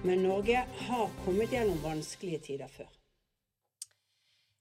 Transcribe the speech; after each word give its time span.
Men 0.00 0.22
Norge 0.24 0.62
har 0.86 1.10
kommet 1.26 1.52
gjennom 1.52 1.76
vanskelige 1.82 2.38
tider 2.46 2.70
før. 2.72 2.88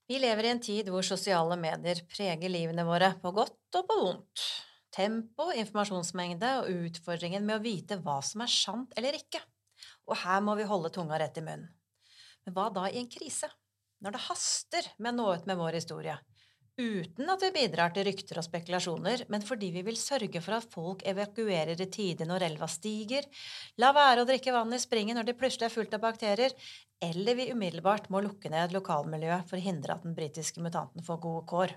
Vi 0.10 0.18
lever 0.20 0.48
i 0.48 0.50
en 0.52 0.60
tid 0.60 0.90
hvor 0.92 1.06
sosiale 1.06 1.56
medier 1.56 2.02
preger 2.12 2.52
livene 2.52 2.84
våre 2.84 3.14
på 3.22 3.32
godt 3.38 3.78
og 3.80 3.86
på 3.88 3.98
vondt. 4.02 4.44
Tempo, 4.92 5.48
informasjonsmengde 5.56 6.50
og 6.60 6.90
utfordringen 6.90 7.46
med 7.48 7.56
å 7.56 7.64
vite 7.64 8.02
hva 8.04 8.18
som 8.26 8.44
er 8.44 8.52
sant 8.52 8.92
eller 9.00 9.16
ikke. 9.16 9.40
Og 10.12 10.18
her 10.26 10.44
må 10.44 10.58
vi 10.60 10.68
holde 10.68 10.92
tunga 10.92 11.22
rett 11.22 11.40
i 11.40 11.46
munnen. 11.46 11.70
Men 12.44 12.58
hva 12.58 12.68
da 12.76 12.90
i 12.90 13.00
en 13.00 13.08
krise? 13.08 13.48
Når 14.04 14.18
det 14.18 14.26
haster 14.26 14.92
med 14.98 15.14
å 15.14 15.18
nå 15.22 15.30
ut 15.38 15.48
med 15.48 15.60
vår 15.62 15.80
historie? 15.80 16.18
Uten 16.80 17.30
at 17.30 17.44
vi 17.44 17.50
bidrar 17.54 17.92
til 17.94 18.06
rykter 18.08 18.40
og 18.40 18.46
spekulasjoner, 18.48 19.26
men 19.30 19.44
fordi 19.46 19.70
vi 19.76 19.84
vil 19.86 20.00
sørge 20.00 20.42
for 20.42 20.56
at 20.58 20.68
folk 20.72 21.04
evakuerer 21.08 21.76
i 21.76 21.90
tide 21.92 22.28
når 22.30 22.48
elva 22.48 22.70
stiger, 22.72 23.28
la 23.84 23.92
være 23.96 24.24
å 24.24 24.30
drikke 24.30 24.56
vann 24.56 24.74
i 24.76 24.80
springen 24.82 25.20
når 25.20 25.30
det 25.30 25.38
plutselig 25.42 25.68
er 25.68 25.76
fullt 25.76 25.98
av 25.98 26.04
bakterier, 26.08 26.56
eller 27.04 27.38
vi 27.38 27.50
umiddelbart 27.52 28.10
må 28.12 28.24
lukke 28.24 28.52
ned 28.52 28.74
lokalmiljøet 28.76 29.48
for 29.52 29.60
å 29.60 29.66
hindre 29.68 29.96
at 29.96 30.08
den 30.08 30.16
britiske 30.18 30.64
mutanten 30.64 31.06
får 31.06 31.22
gode 31.24 31.46
kår. 31.52 31.76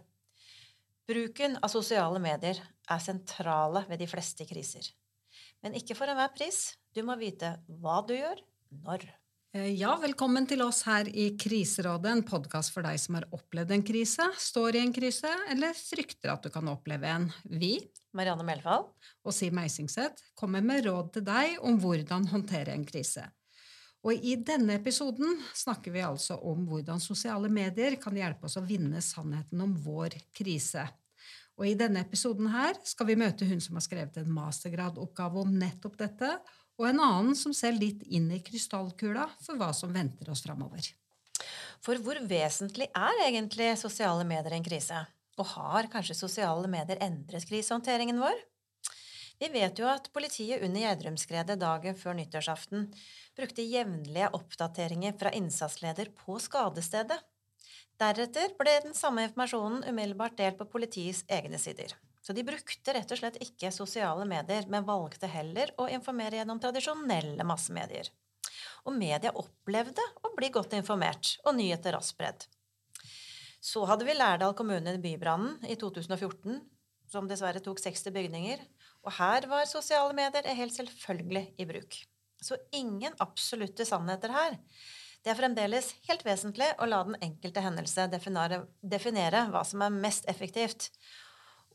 Bruken 1.10 1.58
av 1.58 1.70
sosiale 1.72 2.22
medier 2.22 2.60
er 2.62 3.02
sentrale 3.02 3.84
ved 3.88 4.02
de 4.02 4.08
fleste 4.10 4.46
kriser. 4.46 4.86
Men 5.62 5.74
ikke 5.78 5.96
for 5.98 6.10
enhver 6.10 6.30
pris. 6.34 6.72
Du 6.94 7.02
må 7.06 7.16
vite 7.18 7.56
hva 7.82 8.00
du 8.06 8.14
gjør, 8.14 8.38
når. 8.86 9.06
Eh, 9.52 9.74
ja, 9.76 9.90
velkommen 10.00 10.46
til 10.48 10.62
oss 10.64 10.78
her 10.88 11.04
i 11.12 11.26
Kriserådet, 11.36 12.08
en 12.08 12.22
podkast 12.24 12.72
for 12.72 12.86
deg 12.88 12.96
som 12.96 13.18
har 13.18 13.26
opplevd 13.36 13.74
en 13.74 13.82
krise, 13.84 14.24
står 14.40 14.78
i 14.78 14.80
en 14.80 14.94
krise 14.96 15.28
eller 15.52 15.76
frykter 15.76 16.32
at 16.32 16.46
du 16.46 16.48
kan 16.54 16.70
oppleve 16.72 17.10
en. 17.12 17.26
Vi, 17.44 17.74
Marianne 18.16 18.46
Melfall 18.48 18.86
og 18.88 19.36
Siv 19.36 19.52
Meisingseth, 19.52 20.24
kommer 20.40 20.64
med 20.64 20.86
råd 20.86 21.10
til 21.18 21.26
deg 21.26 21.58
om 21.60 21.76
hvordan 21.82 22.30
håndtere 22.30 22.72
en 22.72 22.88
krise. 22.88 23.26
Og 24.08 24.24
i 24.24 24.38
denne 24.40 24.78
episoden 24.80 25.36
snakker 25.52 25.92
vi 25.92 26.00
altså 26.00 26.40
om 26.40 26.64
hvordan 26.70 27.04
sosiale 27.04 27.52
medier 27.52 28.00
kan 28.00 28.16
hjelpe 28.16 28.48
oss 28.48 28.56
å 28.56 28.64
vinne 28.64 29.04
sannheten 29.04 29.60
om 29.60 29.76
vår 29.84 30.16
krise. 30.32 30.88
Og 31.60 31.68
i 31.68 31.76
denne 31.76 32.00
episoden 32.00 32.48
her 32.54 32.80
skal 32.88 33.12
vi 33.12 33.20
møte 33.20 33.44
hun 33.44 33.60
som 33.60 33.76
har 33.76 33.84
skrevet 33.84 34.16
en 34.16 34.32
mastergradoppgave 34.32 35.44
om 35.44 35.52
nettopp 35.60 36.00
dette, 36.00 36.38
og 36.82 36.88
en 36.90 37.00
annen 37.00 37.36
som 37.38 37.54
ser 37.54 37.76
litt 37.78 38.02
inn 38.10 38.26
i 38.34 38.40
krystallkula 38.42 39.28
for 39.44 39.58
hva 39.60 39.70
som 39.76 39.94
venter 39.94 40.32
oss 40.32 40.42
framover. 40.42 40.88
For 41.82 41.98
hvor 42.02 42.18
vesentlig 42.26 42.88
er 42.90 43.24
egentlig 43.28 43.70
sosiale 43.78 44.26
medier 44.26 44.54
i 44.54 44.58
en 44.58 44.66
krise? 44.66 45.04
Og 45.38 45.46
har 45.54 45.88
kanskje 45.92 46.18
sosiale 46.18 46.66
medier 46.70 46.98
endret 47.02 47.46
krisehåndteringen 47.48 48.18
vår? 48.22 48.34
Vi 49.42 49.48
vet 49.50 49.78
jo 49.78 49.88
at 49.90 50.10
politiet 50.14 50.62
under 50.62 50.82
Gjerdrumskredet 50.82 51.58
dagen 51.58 51.96
før 51.98 52.18
nyttårsaften 52.18 52.90
brukte 53.38 53.64
jevnlige 53.64 54.28
oppdateringer 54.38 55.16
fra 55.18 55.32
innsatsleder 55.38 56.12
på 56.18 56.38
skadestedet. 56.42 57.18
Deretter 57.98 58.54
ble 58.58 58.78
den 58.84 58.94
samme 58.98 59.26
informasjonen 59.28 59.82
umiddelbart 59.86 60.38
delt 60.38 60.58
på 60.58 60.68
politiets 60.70 61.24
egne 61.30 61.58
sider. 61.62 61.94
Så 62.22 62.34
de 62.36 62.44
brukte 62.46 62.94
rett 62.94 63.10
og 63.10 63.18
slett 63.18 63.40
ikke 63.42 63.72
sosiale 63.74 64.24
medier, 64.30 64.68
men 64.70 64.86
valgte 64.86 65.30
heller 65.30 65.72
å 65.82 65.88
informere 65.90 66.38
gjennom 66.38 66.60
tradisjonelle 66.62 67.46
massemedier. 67.46 68.12
Og 68.86 68.94
media 68.94 69.32
opplevde 69.38 70.04
å 70.22 70.30
bli 70.36 70.50
godt 70.54 70.76
informert, 70.78 71.36
og 71.42 71.56
nyheter 71.58 71.96
raskt 71.96 72.14
spredd. 72.14 72.46
Så 73.62 73.82
hadde 73.86 74.06
vi 74.06 74.14
Lærdal 74.14 74.54
kommune 74.58 74.94
i 74.94 75.02
bybrannen 75.02 75.66
i 75.70 75.76
2014, 75.78 76.62
som 77.10 77.28
dessverre 77.28 77.62
tok 77.62 77.82
60 77.82 78.14
bygninger, 78.14 78.62
og 79.02 79.14
her 79.18 79.46
var 79.50 79.68
sosiale 79.70 80.14
medier 80.16 80.46
helt 80.58 80.74
selvfølgelig 80.74 81.44
i 81.58 81.66
bruk. 81.68 81.98
Så 82.42 82.58
ingen 82.74 83.14
absolutte 83.22 83.86
sannheter 83.86 84.34
her. 84.34 84.56
Det 85.22 85.30
er 85.30 85.38
fremdeles 85.38 85.92
helt 86.08 86.24
vesentlig 86.26 86.70
å 86.82 86.88
la 86.88 87.02
den 87.06 87.18
enkelte 87.22 87.62
hendelse 87.62 88.08
definere, 88.10 88.64
definere 88.82 89.44
hva 89.52 89.62
som 89.66 89.84
er 89.86 89.94
mest 89.94 90.26
effektivt, 90.30 90.88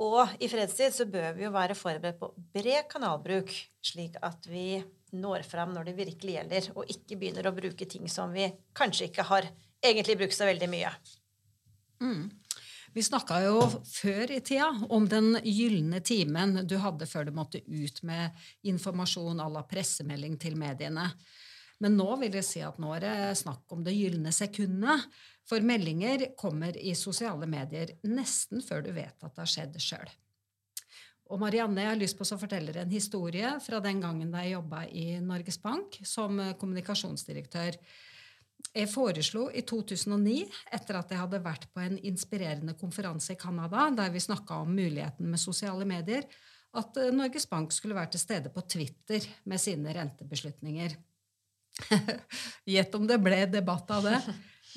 og 0.04 0.38
i 0.44 0.50
fredstid 0.52 0.94
så 0.94 1.08
bør 1.10 1.32
vi 1.38 1.46
jo 1.48 1.54
være 1.54 1.76
forberedt 1.78 2.20
på 2.20 2.32
bred 2.54 2.88
kanalbruk, 2.92 3.54
slik 3.82 4.18
at 4.22 4.46
vi 4.50 4.82
når 5.18 5.46
fram 5.48 5.72
når 5.74 5.88
det 5.88 5.98
virkelig 5.98 6.36
gjelder, 6.36 6.72
og 6.76 6.92
ikke 6.92 7.16
begynner 7.16 7.48
å 7.48 7.56
bruke 7.56 7.88
ting 7.90 8.10
som 8.12 8.34
vi 8.36 8.50
kanskje 8.78 9.08
ikke 9.10 9.26
har 9.30 9.48
egentlig 9.84 10.18
brukt 10.20 10.36
så 10.36 10.48
veldig 10.50 10.70
mye. 10.72 10.92
Mm. 12.04 12.28
Vi 12.94 13.04
snakka 13.04 13.40
jo 13.46 13.60
før 13.86 14.32
i 14.34 14.40
tida 14.42 14.70
om 14.90 15.06
den 15.10 15.36
gylne 15.44 16.00
timen 16.06 16.64
du 16.68 16.78
hadde 16.82 17.06
før 17.10 17.28
du 17.28 17.36
måtte 17.36 17.62
ut 17.62 18.02
med 18.08 18.38
informasjon 18.66 19.42
à 19.44 19.50
la 19.54 19.62
pressemelding 19.70 20.38
til 20.42 20.58
mediene. 20.58 21.12
Men 21.84 21.98
nå 22.00 22.08
vil 22.24 22.34
jeg 22.40 22.46
si 22.46 22.62
at 22.66 22.80
nå 22.82 22.90
er 22.96 23.04
det 23.04 23.18
snakk 23.38 23.74
om 23.74 23.84
det 23.86 23.94
gylne 23.94 24.34
sekundet. 24.34 25.06
For 25.48 25.64
meldinger 25.64 26.32
kommer 26.40 26.76
i 26.78 26.96
sosiale 26.98 27.48
medier 27.50 27.94
nesten 28.10 28.64
før 28.66 28.82
du 28.88 28.92
vet 28.96 29.14
at 29.14 29.36
det 29.36 29.44
har 29.44 29.52
skjedd 29.52 29.78
sjøl. 29.82 30.10
Og 31.28 31.42
Marianne, 31.42 31.84
jeg 31.84 31.92
har 31.92 32.00
lyst 32.00 32.18
på 32.18 32.24
å 32.24 32.40
fortelle 32.40 32.74
en 32.80 32.92
historie 32.92 33.50
fra 33.64 33.82
den 33.84 34.00
gangen 34.04 34.32
da 34.32 34.46
jeg 34.46 34.56
jobba 34.56 34.86
i 34.88 35.08
Norges 35.24 35.60
Bank 35.60 36.00
som 36.08 36.40
kommunikasjonsdirektør. 36.60 37.76
Jeg 38.78 38.90
foreslo 38.90 39.48
i 39.52 39.64
2009, 39.68 40.38
etter 40.76 41.00
at 41.00 41.12
jeg 41.12 41.20
hadde 41.20 41.44
vært 41.44 41.68
på 41.74 41.84
en 41.84 41.98
inspirerende 42.00 42.78
konferanse 42.80 43.36
i 43.36 43.40
Canada 43.40 43.90
der 43.96 44.14
vi 44.14 44.24
snakka 44.24 44.64
om 44.64 44.72
muligheten 44.76 45.28
med 45.30 45.42
sosiale 45.42 45.88
medier, 45.88 46.24
at 46.78 46.98
Norges 47.16 47.48
Bank 47.50 47.74
skulle 47.74 47.98
være 47.98 48.16
til 48.16 48.24
stede 48.24 48.52
på 48.54 48.64
Twitter 48.70 49.24
med 49.50 49.62
sine 49.62 49.94
rentebeslutninger. 49.98 50.96
Gjett 52.76 52.96
om 52.96 53.08
det 53.08 53.18
ble 53.22 53.46
debatt 53.52 53.92
av 53.94 54.08
det. 54.08 54.20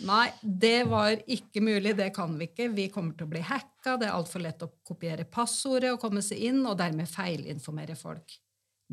Nei, 0.07 0.31
det 0.41 0.85
var 0.89 1.19
ikke 1.29 1.63
mulig. 1.65 1.97
Det 1.99 2.09
kan 2.17 2.37
vi 2.39 2.49
ikke. 2.49 2.71
Vi 2.77 2.89
kommer 2.93 3.17
til 3.17 3.29
å 3.29 3.33
bli 3.35 3.43
hacka. 3.45 3.99
Det 4.01 4.09
er 4.09 4.17
altfor 4.17 4.45
lett 4.45 4.63
å 4.65 4.71
kopiere 4.87 5.29
passordet 5.29 5.93
og 5.93 6.01
komme 6.03 6.23
seg 6.25 6.41
inn, 6.51 6.63
og 6.65 6.79
dermed 6.81 7.11
feilinformere 7.11 7.99
folk. 7.99 8.39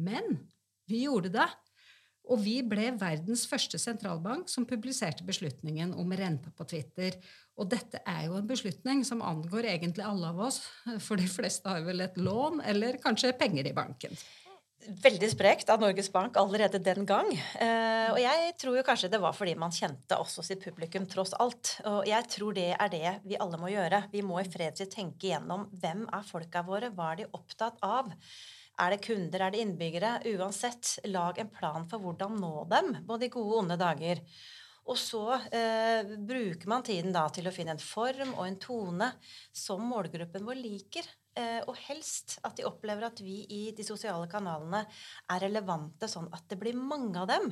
Men 0.03 0.41
vi 0.89 1.05
gjorde 1.05 1.31
det. 1.37 1.47
Og 2.27 2.41
vi 2.43 2.57
ble 2.59 2.89
verdens 2.99 3.45
første 3.47 3.79
sentralbank 3.79 4.49
som 4.51 4.65
publiserte 4.67 5.23
beslutningen 5.23 5.93
om 5.95 6.11
renta 6.11 6.51
på 6.51 6.65
Twitter. 6.67 7.15
Og 7.55 7.69
dette 7.71 8.01
er 8.03 8.25
jo 8.25 8.35
en 8.35 8.49
beslutning 8.49 9.05
som 9.07 9.23
angår 9.23 9.69
egentlig 9.71 10.03
alle 10.03 10.33
av 10.33 10.41
oss, 10.49 10.59
for 11.05 11.15
de 11.15 11.29
fleste 11.31 11.71
har 11.71 11.87
vel 11.87 12.03
et 12.03 12.19
lån 12.19 12.59
eller 12.67 12.99
kanskje 13.03 13.31
penger 13.39 13.71
i 13.71 13.77
banken 13.77 14.19
veldig 14.87 15.29
sprekt 15.31 15.69
av 15.69 15.81
Norges 15.81 16.09
Bank 16.11 16.37
allerede 16.39 16.79
den 16.83 17.05
gang. 17.07 17.29
Eh, 17.59 18.09
og 18.13 18.19
jeg 18.21 18.53
tror 18.61 18.77
jo 18.79 18.83
kanskje 18.87 19.09
det 19.11 19.19
var 19.21 19.35
fordi 19.35 19.55
man 19.59 19.73
kjente 19.75 20.19
også 20.19 20.45
sitt 20.45 20.63
publikum 20.63 21.07
tross 21.09 21.33
alt. 21.37 21.75
Og 21.89 22.07
jeg 22.07 22.29
tror 22.33 22.55
det 22.57 22.69
er 22.75 22.93
det 22.93 23.15
vi 23.27 23.39
alle 23.41 23.59
må 23.61 23.71
gjøre. 23.73 24.05
Vi 24.13 24.23
må 24.25 24.39
i 24.41 24.47
fredstid 24.47 24.91
tenke 24.93 25.29
igjennom 25.29 25.67
hvem 25.81 26.05
er 26.07 26.27
folka 26.27 26.63
våre, 26.67 26.91
hva 26.95 27.11
er 27.13 27.23
de 27.23 27.31
opptatt 27.37 27.81
av? 27.85 28.13
Er 28.77 28.93
det 28.93 29.01
kunder, 29.07 29.41
er 29.41 29.53
det 29.53 29.63
innbyggere? 29.63 30.19
Uansett, 30.35 30.99
lag 31.09 31.39
en 31.41 31.49
plan 31.49 31.87
for 31.89 32.03
hvordan 32.03 32.37
nå 32.37 32.53
dem, 32.69 32.93
både 33.07 33.25
i 33.25 33.33
gode 33.33 33.55
og 33.55 33.61
onde 33.63 33.79
dager. 33.81 34.21
Og 34.87 34.99
så 35.01 35.23
eh, 35.51 36.15
bruker 36.29 36.69
man 36.71 36.85
tiden 36.85 37.11
da 37.15 37.25
til 37.33 37.49
å 37.49 37.53
finne 37.55 37.73
en 37.75 37.81
form 37.81 38.35
og 38.37 38.45
en 38.45 38.59
tone 38.61 39.09
som 39.51 39.81
målgruppen 39.83 40.45
vår 40.47 40.61
liker. 40.61 41.09
Eh, 41.37 41.59
og 41.69 41.75
helst 41.85 42.39
at 42.47 42.57
de 42.57 42.65
opplever 42.65 43.05
at 43.05 43.19
vi 43.21 43.43
i 43.53 43.61
de 43.77 43.85
sosiale 43.85 44.25
kanalene 44.31 44.83
er 45.29 45.43
relevante, 45.43 46.09
sånn 46.09 46.31
at 46.33 46.47
det 46.49 46.57
blir 46.61 46.77
mange 46.77 47.19
av 47.21 47.29
dem. 47.29 47.51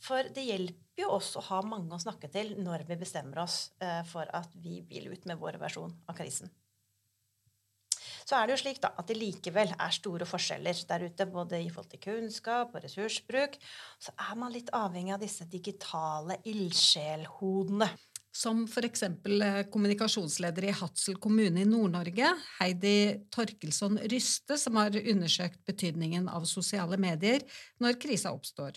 For 0.00 0.28
det 0.32 0.44
hjelper 0.46 1.02
jo 1.04 1.10
oss 1.18 1.34
å 1.36 1.44
ha 1.50 1.60
mange 1.64 1.92
å 1.96 2.00
snakke 2.00 2.30
til 2.32 2.54
når 2.64 2.86
vi 2.88 3.00
bestemmer 3.00 3.42
oss 3.44 3.74
eh, 3.84 4.00
for 4.08 4.28
at 4.36 4.56
vi 4.62 4.80
vil 4.88 5.10
ut 5.12 5.28
med 5.28 5.40
vår 5.42 5.60
versjon 5.60 5.92
av 6.08 6.16
krisen. 6.16 6.52
Så 8.26 8.34
er 8.34 8.48
det 8.48 8.56
jo 8.56 8.62
slik 8.64 8.80
da, 8.82 8.90
at 8.98 9.06
det 9.06 9.18
likevel 9.20 9.70
er 9.76 9.92
store 9.94 10.26
forskjeller 10.26 10.80
der 10.88 11.04
ute, 11.06 11.28
både 11.30 11.60
i 11.62 11.68
forhold 11.70 11.92
til 11.92 12.02
kunnskap 12.08 12.72
og 12.74 12.82
ressursbruk. 12.82 13.54
Så 14.02 14.16
er 14.16 14.40
man 14.40 14.50
litt 14.54 14.72
avhengig 14.74 15.14
av 15.14 15.22
disse 15.22 15.46
digitale 15.52 16.40
ildsjelhodene 16.48 17.92
som 18.36 18.64
f.eks. 18.68 19.02
Eh, 19.02 19.62
kommunikasjonsleder 19.72 20.68
i 20.68 20.74
Hadsel 20.76 21.16
kommune 21.22 21.62
i 21.62 21.68
Nord-Norge, 21.68 22.34
Heidi 22.58 22.98
Torkelsson 23.32 23.98
Ryste, 24.12 24.58
som 24.60 24.76
har 24.80 24.96
undersøkt 25.00 25.62
betydningen 25.68 26.28
av 26.28 26.44
sosiale 26.48 27.00
medier 27.00 27.44
når 27.82 27.98
krisa 28.02 28.34
oppstår. 28.36 28.76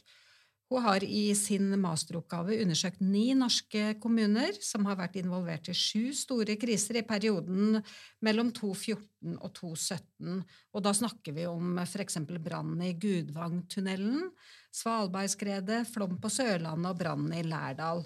Hun 0.70 0.84
har 0.86 1.02
i 1.04 1.32
sin 1.34 1.72
masteroppgave 1.82 2.60
undersøkt 2.62 3.00
ni 3.02 3.32
norske 3.34 3.96
kommuner 4.02 4.54
som 4.62 4.86
har 4.86 5.00
vært 5.00 5.18
involvert 5.18 5.72
i 5.72 5.74
sju 5.74 6.12
store 6.14 6.60
kriser 6.62 7.00
i 7.00 7.06
perioden 7.10 7.80
mellom 8.22 8.52
2014 8.54 9.40
og 9.40 9.50
2017. 9.58 10.44
Og 10.78 10.86
da 10.86 10.94
snakker 10.94 11.34
vi 11.34 11.48
om 11.50 11.82
f.eks. 11.82 12.20
brannen 12.38 12.86
i 12.86 12.94
Gudvangtunnelen, 13.02 14.30
Svalbardskredet, 14.70 15.88
flom 15.90 16.20
på 16.22 16.30
Sørlandet 16.38 16.94
og 16.94 17.02
brannen 17.02 17.34
i 17.34 17.44
Lærdal. 17.50 18.06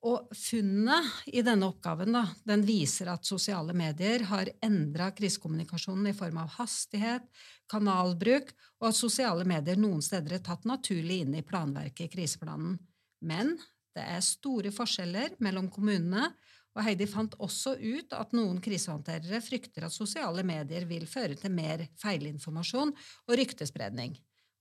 Og 0.00 0.30
funnet 0.32 1.28
i 1.28 1.42
denne 1.44 1.66
oppgaven 1.68 2.14
da, 2.16 2.22
den 2.48 2.62
viser 2.64 3.10
at 3.12 3.26
sosiale 3.28 3.74
medier 3.76 4.24
har 4.30 4.48
endra 4.64 5.10
krisekommunikasjonen 5.12 6.08
i 6.08 6.14
form 6.16 6.38
av 6.40 6.54
hastighet, 6.56 7.26
kanalbruk, 7.68 8.48
og 8.80 8.88
at 8.88 8.96
sosiale 8.96 9.44
medier 9.44 9.76
noen 9.76 10.00
steder 10.04 10.38
er 10.38 10.46
tatt 10.46 10.64
naturlig 10.68 11.20
inn 11.26 11.36
i 11.36 11.44
planverket 11.44 12.06
i 12.06 12.14
kriseplanen. 12.14 12.78
Men 13.20 13.52
det 13.92 14.06
er 14.06 14.24
store 14.24 14.72
forskjeller 14.72 15.36
mellom 15.44 15.68
kommunene, 15.72 16.30
og 16.70 16.84
Heidi 16.86 17.04
fant 17.10 17.34
også 17.42 17.74
ut 17.76 18.14
at 18.16 18.32
noen 18.32 18.60
krisehåndterere 18.62 19.42
frykter 19.44 19.84
at 19.84 19.92
sosiale 19.92 20.44
medier 20.46 20.86
vil 20.88 21.04
føre 21.10 21.36
til 21.36 21.52
mer 21.52 21.82
feilinformasjon 22.00 22.94
og 22.94 23.36
ryktespredning. 23.36 24.14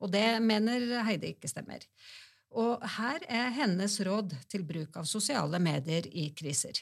Og 0.03 0.11
det 0.11 0.39
mener 0.43 1.03
Heidi 1.05 1.35
ikke 1.35 1.51
stemmer. 1.51 1.85
Og 2.57 2.85
her 2.97 3.25
er 3.29 3.51
hennes 3.53 3.99
råd 4.05 4.33
til 4.49 4.63
bruk 4.65 4.97
av 4.97 5.05
sosiale 5.09 5.59
medier 5.61 6.07
i 6.09 6.29
kriser. 6.33 6.81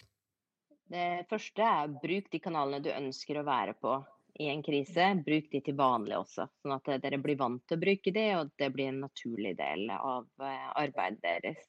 Det 0.87 1.25
første 1.27 1.63
er 1.63 1.97
bruk 2.01 2.29
de 2.31 2.39
kanalene 2.39 2.79
du 2.83 2.93
ønsker 2.93 3.41
å 3.41 3.47
være 3.47 3.73
på 3.81 3.97
i 4.39 4.47
en 4.47 4.63
krise. 4.63 5.09
Bruk 5.25 5.49
de 5.51 5.61
til 5.65 5.75
vanlig 5.75 6.15
også, 6.21 6.47
sånn 6.61 6.77
at 6.77 6.87
dere 7.03 7.19
blir 7.19 7.39
vant 7.39 7.63
til 7.67 7.75
å 7.75 7.81
bruke 7.81 8.13
de, 8.15 8.27
og 8.39 8.53
det 8.59 8.69
blir 8.71 8.93
en 8.93 9.03
naturlig 9.03 9.57
del 9.59 9.89
av 9.97 10.29
eh, 10.39 10.69
arbeidet 10.79 11.19
deres. 11.25 11.65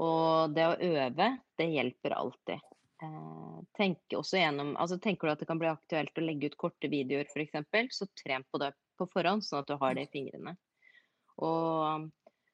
Og 0.00 0.54
det 0.56 0.66
å 0.70 0.78
øve, 0.80 1.30
det 1.60 1.68
hjelper 1.74 2.16
alltid. 2.16 2.70
Eh, 3.04 3.58
tenk 3.76 4.16
gjennom, 4.16 4.72
altså 4.80 4.96
tenker 5.02 5.28
du 5.28 5.34
at 5.34 5.42
det 5.44 5.50
kan 5.50 5.60
bli 5.60 5.68
aktuelt 5.68 6.16
å 6.16 6.24
legge 6.24 6.48
ut 6.48 6.58
korte 6.60 6.88
videoer 6.88 7.28
f.eks., 7.28 7.98
så 7.98 8.08
tren 8.24 8.46
på 8.48 8.62
det 8.62 8.72
på 8.96 9.08
forhånd, 9.12 9.44
sånn 9.44 9.60
at 9.60 9.68
du 9.68 9.76
har 9.80 9.96
det 9.96 10.08
i 10.08 10.12
fingrene. 10.12 10.56
Og 11.40 12.08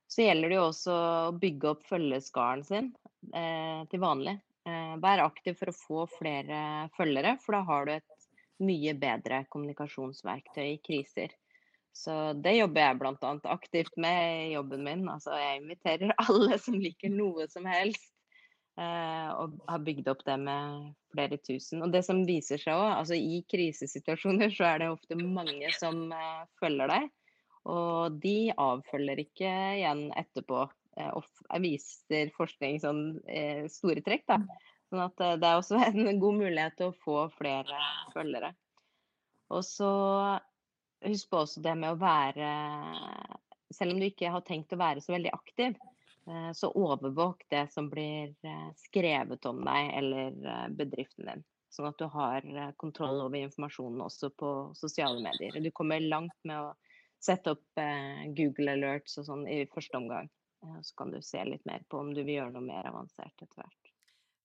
så 0.06 0.22
gjelder 0.22 0.52
det 0.52 0.58
jo 0.58 0.66
også 0.68 0.96
å 0.96 1.32
bygge 1.40 1.72
opp 1.72 1.86
følgeskaren 1.88 2.64
sin 2.66 2.92
eh, 3.34 3.82
til 3.90 4.02
vanlig. 4.02 4.36
Eh, 4.66 4.94
vær 5.02 5.24
aktiv 5.24 5.58
for 5.58 5.70
å 5.70 5.78
få 5.78 6.04
flere 6.18 6.60
følgere, 6.96 7.36
for 7.42 7.58
da 7.58 7.64
har 7.68 7.88
du 7.88 7.96
et 7.96 8.28
mye 8.66 8.94
bedre 8.98 9.44
kommunikasjonsverktøy 9.52 10.66
i 10.68 10.78
kriser. 10.84 11.34
Så 11.96 12.34
det 12.44 12.58
jobber 12.58 12.82
jeg 12.82 12.98
bl.a. 13.00 13.30
aktivt 13.54 13.94
med 14.00 14.48
i 14.50 14.52
jobben 14.52 14.84
min. 14.84 15.06
Altså 15.08 15.36
jeg 15.40 15.62
inviterer 15.62 16.12
alle 16.26 16.58
som 16.60 16.76
liker 16.80 17.12
noe 17.12 17.48
som 17.52 17.66
helst. 17.68 18.12
Eh, 18.76 19.28
og 19.40 19.54
har 19.64 19.84
bygd 19.84 20.08
opp 20.12 20.20
det 20.26 20.36
med 20.42 20.90
flere 21.14 21.38
tusen. 21.40 21.80
Og 21.84 21.94
det 21.94 22.02
som 22.04 22.26
viser 22.28 22.60
seg 22.60 22.76
òg, 22.76 22.90
altså 22.98 23.16
i 23.16 23.40
krisesituasjoner 23.48 24.52
så 24.52 24.66
er 24.68 24.82
det 24.82 24.90
ofte 24.92 25.16
mange 25.16 25.70
som 25.78 26.10
eh, 26.12 26.42
følger 26.60 26.92
deg. 26.92 27.08
Og 27.66 28.18
de 28.22 28.52
avfølger 28.52 29.22
ikke 29.24 29.52
igjen 29.80 30.08
etterpå. 30.14 30.66
Eh, 30.96 31.12
og 31.12 31.62
viser 31.62 32.32
forskning 32.36 32.80
sånn 32.82 33.02
eh, 33.28 33.66
store 33.72 34.02
trekk, 34.04 34.26
da. 34.30 34.40
Sånn 34.90 35.02
at 35.04 35.24
eh, 35.24 35.34
det 35.40 35.48
er 35.48 35.60
også 35.60 35.80
en 35.90 36.22
god 36.22 36.38
mulighet 36.40 36.78
til 36.78 36.92
å 36.92 37.00
få 37.04 37.18
flere 37.36 37.80
følgere. 38.14 38.52
Og 39.52 39.62
så 39.66 39.90
husk 41.06 41.28
på 41.30 41.42
også 41.44 41.62
det 41.62 41.76
med 41.78 41.92
å 41.92 41.98
være 42.00 42.46
Selv 43.76 43.92
om 43.92 44.00
du 44.00 44.06
ikke 44.08 44.30
har 44.32 44.42
tenkt 44.46 44.72
å 44.74 44.78
være 44.80 45.02
så 45.02 45.12
veldig 45.12 45.30
aktiv, 45.34 45.76
så 46.54 46.68
overvåk 46.74 47.44
det 47.50 47.64
som 47.70 47.88
blir 47.90 48.32
skrevet 48.78 49.46
om 49.46 49.58
deg 49.66 49.90
eller 49.98 50.68
bedriften 50.74 51.26
din. 51.26 51.42
Sånn 51.74 51.88
at 51.90 51.98
du 51.98 52.06
har 52.10 52.46
kontroll 52.78 53.24
over 53.24 53.36
informasjonen 53.42 54.04
også 54.06 54.30
på 54.38 54.52
sosiale 54.78 55.18
medier. 55.22 55.58
Du 55.62 55.70
kommer 55.74 56.02
langt 56.02 56.38
med 56.46 56.62
å 56.62 56.70
sette 57.26 57.56
opp 57.56 57.82
eh, 57.82 58.26
Google 58.36 58.76
alerts 58.76 59.18
og 59.20 59.28
sånn 59.28 59.44
i 59.50 59.64
første 59.72 59.98
omgang. 59.98 60.30
Eh, 60.64 60.78
så 60.82 60.96
kan 61.02 61.12
du 61.12 61.20
se 61.24 61.42
litt 61.44 61.66
mer 61.68 61.84
på 61.90 62.00
om 62.00 62.14
du 62.14 62.22
vil 62.22 62.40
gjøre 62.40 62.54
noe 62.56 62.66
mer 62.66 62.88
avansert 62.90 63.34
etter 63.34 63.54
hvert. 63.58 63.92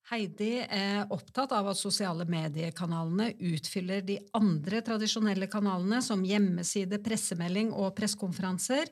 Heidi 0.09 0.55
er 0.65 1.11
opptatt 1.13 1.53
av 1.53 1.69
at 1.71 1.79
sosiale 1.79 2.25
mediekanalene 2.27 3.29
utfyller 3.51 4.01
de 4.03 4.17
andre 4.35 4.81
tradisjonelle 4.83 5.47
kanalene, 5.51 6.01
som 6.03 6.25
hjemmeside, 6.25 6.99
pressemelding 7.05 7.69
og 7.71 7.93
pressekonferanser. 7.99 8.89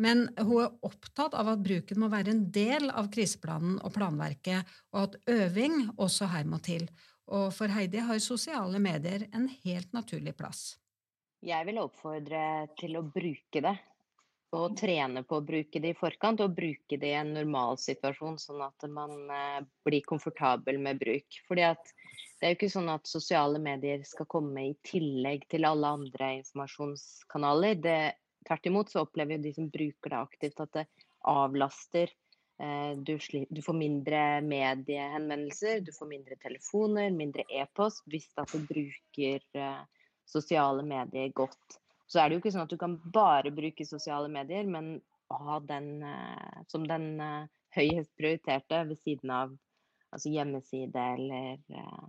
Men 0.00 0.26
hun 0.40 0.64
er 0.64 0.74
opptatt 0.86 1.36
av 1.38 1.52
at 1.52 1.62
bruken 1.62 2.02
må 2.02 2.10
være 2.12 2.34
en 2.34 2.42
del 2.52 2.90
av 2.90 3.08
kriseplanen 3.14 3.78
og 3.84 3.94
planverket, 3.94 4.66
og 4.92 5.06
at 5.06 5.16
øving 5.30 5.86
også 5.96 6.28
her 6.34 6.50
må 6.50 6.60
til. 6.64 6.88
Og 7.30 7.52
for 7.54 7.70
Heidi 7.70 8.02
har 8.02 8.20
sosiale 8.22 8.82
medier 8.82 9.28
en 9.30 9.46
helt 9.62 9.92
naturlig 9.94 10.34
plass. 10.38 10.79
Jeg 11.40 11.64
vil 11.64 11.80
oppfordre 11.80 12.42
til 12.76 12.98
å 12.98 13.06
bruke 13.06 13.62
det. 13.64 13.76
Og 14.58 14.74
trene 14.76 15.22
på 15.22 15.38
å 15.38 15.44
bruke 15.46 15.80
det 15.80 15.92
i 15.92 15.96
forkant, 15.96 16.40
og 16.42 16.56
bruke 16.56 16.98
det 16.98 17.12
i 17.12 17.18
en 17.20 17.30
normalsituasjon, 17.36 18.36
sånn 18.42 18.64
at 18.66 18.86
man 18.90 19.30
eh, 19.30 19.60
blir 19.86 20.02
komfortabel 20.02 20.80
med 20.82 20.98
bruk. 20.98 21.38
Fordi 21.46 21.68
det 21.70 22.48
er 22.48 22.52
jo 22.52 22.58
ikke 22.58 22.72
sånn 22.72 22.90
at 22.90 23.06
sosiale 23.06 23.60
medier 23.62 24.02
skal 24.08 24.26
komme 24.28 24.64
i 24.66 24.74
tillegg 24.84 25.46
til 25.52 25.68
alle 25.68 25.94
andre 26.00 26.32
informasjonskanaler. 26.40 27.78
Tvert 28.48 28.66
imot 28.66 28.90
så 28.90 29.04
opplever 29.06 29.38
jo 29.38 29.44
de 29.46 29.54
som 29.54 29.70
bruker 29.70 30.12
det 30.12 30.18
aktivt, 30.18 30.60
at 30.66 30.74
det 30.80 30.84
avlaster. 31.30 32.12
Eh, 32.60 32.92
du, 32.98 33.14
du, 33.48 33.62
får 33.64 33.78
mindre 33.78 34.24
mediehenvendelser, 34.44 35.80
du 35.86 35.94
får 35.96 36.10
mindre 36.10 36.36
telefoner, 36.42 37.14
mindre 37.14 37.46
e-post 37.48 38.02
hvis 38.10 38.28
du 38.34 38.58
bruker 38.66 39.46
eh, 39.56 39.99
sosiale 40.30 40.84
medier 40.86 41.32
godt. 41.36 41.80
Så 42.10 42.18
er 42.18 42.28
det 42.28 42.36
jo 42.36 42.42
ikke 42.42 42.52
sånn 42.54 42.66
at 42.66 42.72
du 42.72 42.78
kan 42.80 42.96
bare 43.14 43.52
bruke 43.54 43.86
sosiale 43.86 44.30
medier, 44.32 44.66
men 44.66 44.96
ha 45.30 45.60
den 45.60 46.02
eh, 46.02 46.62
som 46.68 46.86
den 46.88 47.20
eh, 47.20 47.46
høyest 47.76 48.10
prioriterte 48.18 48.82
ved 48.88 48.98
siden 49.04 49.30
av 49.34 49.52
altså 50.10 50.32
hjemmeside 50.32 51.04
eller 51.16 51.60
eh, 51.70 52.08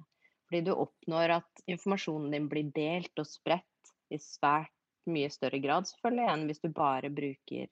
Fordi 0.50 0.62
du 0.66 0.74
oppnår 0.74 1.38
at 1.38 1.62
informasjonen 1.70 2.34
din 2.34 2.50
blir 2.52 2.72
delt 2.76 3.22
og 3.22 3.30
spredt 3.30 3.94
i 4.12 4.18
svært 4.20 4.74
mye 5.08 5.30
større 5.32 5.62
grad 5.64 5.88
selvfølgelig 5.88 6.34
enn 6.34 6.48
hvis 6.50 6.60
du 6.66 6.68
bare 6.76 7.10
bruker 7.10 7.70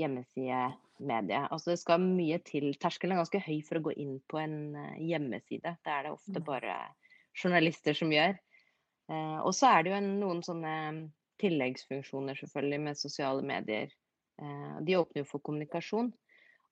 hjemmesidemedie. 0.00 1.42
Altså 1.52 1.74
det 1.74 1.82
skal 1.82 2.00
mye 2.00 2.38
til. 2.46 2.70
Terskelen 2.80 3.14
er 3.14 3.20
ganske 3.20 3.42
høy 3.44 3.58
for 3.66 3.78
å 3.78 3.84
gå 3.84 3.92
inn 4.00 4.16
på 4.32 4.40
en 4.40 4.56
hjemmeside. 4.96 5.74
Det 5.84 5.92
er 5.92 6.06
det 6.06 6.14
ofte 6.14 6.40
mm. 6.40 6.46
bare 6.46 6.78
journalister 7.36 7.98
som 7.98 8.14
gjør. 8.14 8.38
Eh, 9.10 9.38
og 9.42 9.54
så 9.56 9.70
er 9.72 9.82
det 9.82 9.92
jo 9.92 9.98
en, 9.98 10.10
noen 10.20 10.42
sånne 10.46 10.74
tilleggsfunksjoner 11.42 12.38
selvfølgelig 12.38 12.82
med 12.86 13.00
sosiale 13.00 13.44
medier. 13.46 13.92
Eh, 14.42 14.76
de 14.86 14.98
åpner 14.98 15.24
jo 15.24 15.30
for 15.30 15.44
kommunikasjon. 15.44 16.12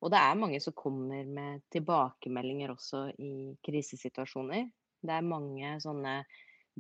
Og 0.01 0.13
det 0.13 0.21
er 0.21 0.39
mange 0.41 0.61
som 0.65 0.77
kommer 0.77 1.27
med 1.29 1.65
tilbakemeldinger 1.75 2.73
også 2.73 3.09
i 3.21 3.33
krisesituasjoner. 3.67 4.71
Det 5.01 5.13
er 5.17 5.27
mange 5.27 5.75
sånne 5.83 6.23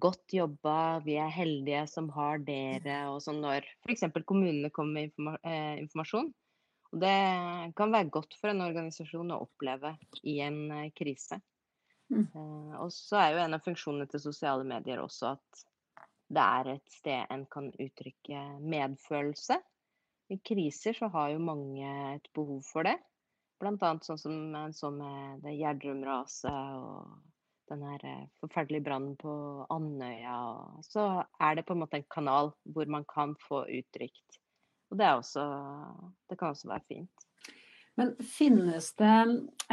'godt 0.00 0.32
jobba', 0.32 1.02
'vi 1.04 1.16
er 1.20 1.28
heldige 1.28 1.86
som 1.88 2.08
har 2.14 2.38
dere', 2.38 3.10
og 3.12 3.20
sånn 3.20 3.42
når 3.42 3.66
f.eks. 3.84 4.06
kommunene 4.24 4.70
kommer 4.70 5.10
med 5.18 5.38
eh, 5.44 5.82
informasjon. 5.82 6.32
Og 6.92 7.00
det 7.00 7.16
kan 7.76 7.92
være 7.92 8.10
godt 8.10 8.34
for 8.40 8.50
en 8.50 8.64
organisasjon 8.64 9.30
å 9.34 9.42
oppleve 9.44 9.96
i 10.24 10.40
en 10.40 10.90
krise. 10.96 11.40
Mm. 12.10 12.26
Uh, 12.34 12.74
og 12.82 12.90
så 12.94 13.20
er 13.20 13.34
jo 13.34 13.42
en 13.44 13.56
av 13.56 13.64
funksjonene 13.64 14.08
til 14.10 14.22
sosiale 14.22 14.66
medier 14.66 15.02
også 15.02 15.34
at 15.36 15.64
det 16.30 16.42
er 16.42 16.72
et 16.76 16.94
sted 16.94 17.32
en 17.34 17.44
kan 17.50 17.70
uttrykke 17.70 18.42
medfølelse. 18.62 19.58
I 20.30 20.38
kriser 20.46 20.94
så 20.94 21.08
har 21.10 21.32
jo 21.32 21.42
mange 21.42 21.90
et 22.14 22.28
behov 22.36 22.60
for 22.66 22.86
det. 22.86 22.96
Blant 23.60 23.82
annet 23.82 24.06
sånn 24.06 24.20
som 24.20 24.36
så 24.72 24.92
med 24.94 25.42
det 25.42 25.56
Gjerdrum-raset 25.58 26.76
og 26.78 27.16
den 27.70 27.82
her 27.86 28.04
eh, 28.06 28.28
forferdelige 28.42 28.84
brannen 28.86 29.16
på 29.18 29.32
Andøya. 29.70 30.36
Så 30.86 31.06
er 31.42 31.58
det 31.58 31.66
på 31.66 31.74
en 31.74 31.82
måte 31.84 32.00
en 32.00 32.08
kanal 32.14 32.52
hvor 32.74 32.90
man 32.90 33.06
kan 33.10 33.34
få 33.48 33.64
uttrykt. 33.66 34.40
Og 34.90 34.98
det, 34.98 35.10
også, 35.20 35.44
det 36.30 36.38
kan 36.38 36.54
også 36.54 36.70
være 36.70 36.86
fint. 36.88 37.26
Men 38.00 38.14
finnes 38.24 38.86
det 38.96 39.16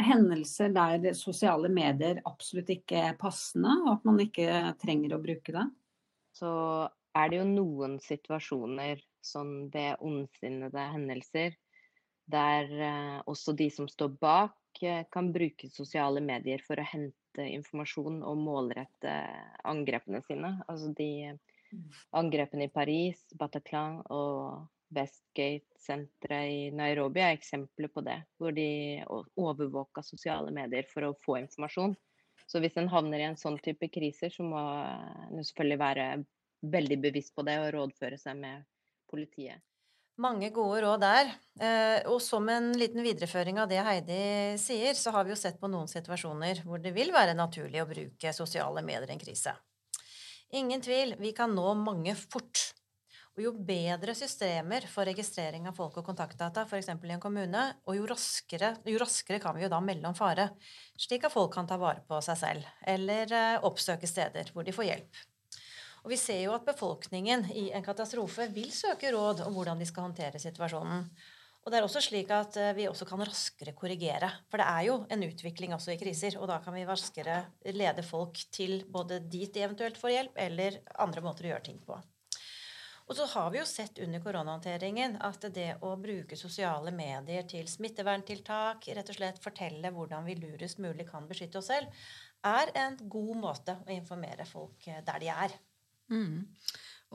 hendelser 0.04 0.72
der 0.76 1.14
sosiale 1.16 1.70
medier 1.72 2.18
absolutt 2.28 2.68
ikke 2.74 3.00
er 3.06 3.16
passende, 3.16 3.72
og 3.86 3.94
at 3.94 4.04
man 4.04 4.20
ikke 4.20 4.74
trenger 4.82 5.14
å 5.16 5.22
bruke 5.22 5.54
det? 5.54 5.64
Så 6.36 6.50
er 7.16 7.30
det 7.30 7.40
jo 7.40 7.46
noen 7.48 7.96
situasjoner, 8.04 9.00
sånn 9.24 9.70
ved 9.72 10.04
ondsinnede 10.04 10.84
hendelser, 10.92 11.56
der 12.28 12.68
eh, 12.68 13.16
også 13.24 13.56
de 13.56 13.70
som 13.72 13.88
står 13.88 14.12
bak, 14.20 14.60
eh, 14.84 15.06
kan 15.08 15.32
bruke 15.32 15.72
sosiale 15.72 16.20
medier 16.20 16.60
for 16.66 16.76
å 16.76 16.84
hente 16.84 17.48
informasjon 17.48 18.20
og 18.28 18.42
målrette 18.44 19.14
angrepene 19.64 20.20
sine. 20.28 20.52
Altså 20.68 20.92
de 21.00 21.12
mm. 21.32 21.86
angrepene 22.20 22.68
i 22.68 22.74
Paris, 22.76 23.24
Bataclan 23.40 24.02
og 24.12 24.68
Westgate-senteret 24.94 26.52
i 26.52 26.60
Nairobi 26.74 27.20
er 27.24 27.36
eksempler 27.36 27.90
på 27.92 28.04
det. 28.06 28.18
Hvor 28.40 28.54
de 28.56 28.68
overvåka 29.08 30.04
sosiale 30.06 30.52
medier 30.54 30.88
for 30.92 31.08
å 31.08 31.16
få 31.24 31.38
informasjon. 31.42 31.96
Så 32.48 32.62
hvis 32.64 32.78
en 32.80 32.88
havner 32.88 33.20
i 33.20 33.28
en 33.28 33.36
sånn 33.36 33.58
type 33.60 33.90
kriser, 33.92 34.32
så 34.32 34.46
må 34.46 34.60
en 35.28 35.44
selvfølgelig 35.44 35.80
være 35.82 36.10
veldig 36.72 37.00
bevisst 37.02 37.34
på 37.36 37.44
det 37.46 37.58
og 37.60 37.72
rådføre 37.76 38.18
seg 38.20 38.38
med 38.40 38.64
politiet. 39.10 39.60
Mange 40.18 40.48
gode 40.50 40.80
råd 40.82 41.02
der. 41.04 41.28
Eh, 41.62 42.00
og 42.10 42.18
som 42.24 42.48
en 42.50 42.72
liten 42.74 43.04
videreføring 43.04 43.60
av 43.62 43.68
det 43.70 43.78
Heidi 43.86 44.56
sier, 44.58 44.96
så 44.98 45.12
har 45.14 45.26
vi 45.26 45.30
jo 45.30 45.38
sett 45.38 45.60
på 45.60 45.70
noen 45.70 45.86
situasjoner 45.90 46.64
hvor 46.66 46.82
det 46.82 46.90
vil 46.96 47.12
være 47.14 47.36
naturlig 47.38 47.84
å 47.84 47.86
bruke 47.90 48.32
sosiale 48.34 48.82
medier 48.82 49.06
i 49.06 49.14
en 49.14 49.22
krise. 49.22 49.54
Ingen 50.58 50.82
tvil, 50.82 51.14
vi 51.20 51.30
kan 51.36 51.54
nå 51.54 51.74
mange 51.78 52.16
fort. 52.18 52.72
Og 53.38 53.44
jo 53.44 53.52
bedre 53.54 54.16
systemer 54.18 54.82
for 54.90 55.06
registrering 55.06 55.68
av 55.70 55.76
folk 55.78 56.00
og 56.00 56.08
kontaktdata, 56.08 56.64
f.eks. 56.66 56.88
i 56.90 57.12
en 57.14 57.20
kommune, 57.22 57.60
og 57.86 57.94
jo 57.94 58.08
raskere, 58.10 58.72
jo 58.82 58.98
raskere, 58.98 59.38
kan 59.38 59.54
vi 59.54 59.62
jo 59.62 59.68
da 59.70 59.78
melde 59.78 60.10
om 60.10 60.16
fare, 60.18 60.48
slik 60.98 61.28
at 61.28 61.30
folk 61.30 61.52
kan 61.54 61.68
ta 61.70 61.78
vare 61.78 62.02
på 62.02 62.18
seg 62.26 62.40
selv, 62.40 62.72
eller 62.82 63.30
eh, 63.30 63.60
oppsøke 63.62 64.10
steder 64.10 64.50
hvor 64.50 64.66
de 64.66 64.74
får 64.74 64.88
hjelp. 64.88 65.22
Og 66.02 66.10
vi 66.10 66.18
ser 66.18 66.42
jo 66.48 66.56
at 66.56 66.66
befolkningen 66.66 67.46
i 67.54 67.68
en 67.78 67.86
katastrofe 67.86 68.48
vil 68.58 68.74
søke 68.74 69.14
råd 69.14 69.44
om 69.46 69.54
hvordan 69.54 69.78
de 69.78 69.86
skal 69.86 70.08
håndtere 70.08 70.42
situasjonen. 70.42 71.06
Og 71.62 71.70
det 71.70 71.78
er 71.78 71.86
også 71.86 72.02
slik 72.10 72.34
at 72.34 72.58
eh, 72.58 72.74
vi 72.74 72.90
også 72.90 73.06
kan 73.06 73.22
raskere 73.22 73.78
korrigere. 73.78 74.34
For 74.50 74.58
det 74.58 74.66
er 74.66 74.90
jo 74.90 75.00
en 75.14 75.26
utvikling 75.30 75.78
også 75.78 75.94
i 75.94 76.02
kriser, 76.02 76.42
og 76.42 76.50
da 76.50 76.58
kan 76.66 76.74
vi 76.74 76.86
raskere 76.90 77.44
lede 77.70 78.02
folk 78.02 78.42
til 78.50 78.80
både 78.90 79.22
dit 79.30 79.54
de 79.54 79.68
eventuelt 79.70 80.02
får 80.02 80.16
hjelp, 80.18 80.46
eller 80.50 80.82
andre 81.06 81.28
måter 81.30 81.46
å 81.46 81.54
gjøre 81.54 81.68
ting 81.70 81.84
på. 81.86 82.02
Og 83.08 83.16
så 83.16 83.24
har 83.32 83.52
vi 83.52 83.60
jo 83.60 83.64
sett 83.68 83.98
under 84.04 84.20
koronahåndteringen 84.20 85.16
at 85.24 85.46
det 85.54 85.78
å 85.84 85.94
bruke 86.00 86.36
sosiale 86.36 86.92
medier 86.92 87.46
til 87.48 87.68
smitteverntiltak, 87.70 88.90
rett 88.98 89.12
og 89.12 89.16
slett 89.16 89.40
fortelle 89.40 89.92
hvordan 89.94 90.28
vi 90.28 90.36
lurest 90.36 90.82
mulig 90.84 91.08
kan 91.08 91.24
beskytte 91.28 91.62
oss 91.62 91.70
selv, 91.72 91.88
er 92.44 92.70
en 92.76 92.98
god 93.08 93.32
måte 93.40 93.78
å 93.80 93.94
informere 93.94 94.44
folk 94.46 94.84
eh, 94.92 95.00
der 95.06 95.24
de 95.24 95.32
er. 95.32 95.56
Mm. 96.12 96.44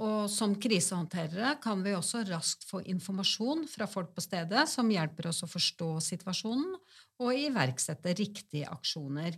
Og 0.01 0.25
som 0.33 0.55
krisehåndterere 0.57 1.53
kan 1.62 1.83
vi 1.85 1.93
også 1.93 2.23
raskt 2.25 2.65
få 2.65 2.81
informasjon 2.89 3.67
fra 3.69 3.85
folk 3.89 4.15
på 4.15 4.23
stedet 4.25 4.65
som 4.69 4.89
hjelper 4.89 5.29
oss 5.29 5.43
å 5.45 5.50
forstå 5.50 5.91
situasjonen 6.01 6.73
og 7.21 7.38
iverksette 7.38 8.15
riktige 8.17 8.71
aksjoner. 8.73 9.38